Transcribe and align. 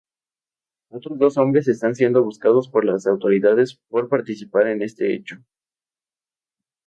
Otros 0.89 1.19
dos 1.19 1.37
hombres 1.37 1.67
están 1.67 1.93
siendo 1.93 2.23
buscados 2.23 2.67
por 2.69 2.85
las 2.85 3.05
autoridades 3.05 3.79
por 3.87 4.09
participar 4.09 4.65
en 4.65 4.81
este 4.81 5.13
hecho. 5.13 5.43